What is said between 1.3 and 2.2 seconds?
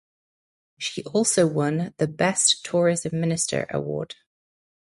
won the